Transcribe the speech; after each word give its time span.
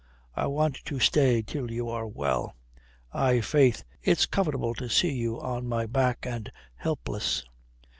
"I 0.33 0.47
want 0.47 0.83
to 0.85 0.99
stay 0.99 1.43
till 1.43 1.69
you 1.69 1.87
are 1.87 2.07
well." 2.07 2.55
"Aye, 3.13 3.39
faith, 3.41 3.83
it's 4.01 4.25
comfortable 4.25 4.73
to 4.73 4.89
see 4.89 5.09
me 5.11 5.27
on 5.27 5.67
my 5.69 5.85
back 5.85 6.25
and 6.25 6.51
helpless." 6.75 7.45